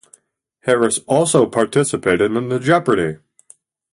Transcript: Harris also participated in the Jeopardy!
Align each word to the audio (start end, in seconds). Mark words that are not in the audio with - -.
Harris 0.61 0.97
also 1.05 1.45
participated 1.45 2.31
in 2.33 2.49
the 2.49 2.59
Jeopardy! 2.59 3.19